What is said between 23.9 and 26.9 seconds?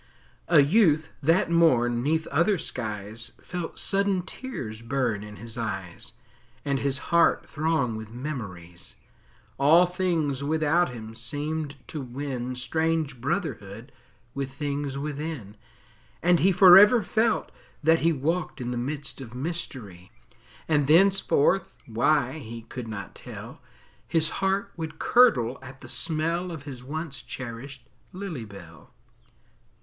His heart would curdle at the smell Of his